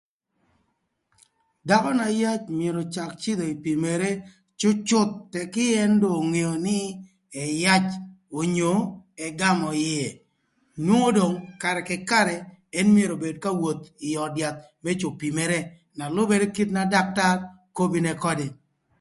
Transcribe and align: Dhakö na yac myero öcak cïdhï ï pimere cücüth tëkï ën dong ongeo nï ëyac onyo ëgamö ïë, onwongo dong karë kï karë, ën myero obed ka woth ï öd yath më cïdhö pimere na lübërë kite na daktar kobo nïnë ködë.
Dhakö 1.67 1.91
na 1.99 2.05
yac 2.21 2.41
myero 2.57 2.81
öcak 2.87 3.11
cïdhï 3.21 3.47
ï 3.53 3.61
pimere 3.63 4.09
cücüth 4.59 5.13
tëkï 5.33 5.65
ën 5.83 5.91
dong 6.01 6.15
ongeo 6.23 6.53
nï 6.67 6.79
ëyac 7.43 7.85
onyo 8.41 8.71
ëgamö 9.25 9.67
ïë, 9.93 10.09
onwongo 10.79 11.09
dong 11.17 11.35
karë 11.61 11.81
kï 11.87 11.97
karë, 12.11 12.35
ën 12.79 12.87
myero 12.95 13.13
obed 13.17 13.35
ka 13.43 13.49
woth 13.61 13.83
ï 14.07 14.11
öd 14.25 14.33
yath 14.41 14.59
më 14.83 14.91
cïdhö 14.99 15.19
pimere 15.21 15.59
na 15.97 16.05
lübërë 16.15 16.47
kite 16.55 16.73
na 16.75 16.83
daktar 16.93 17.37
kobo 17.75 17.95
nïnë 18.01 18.19
ködë. 18.23 18.45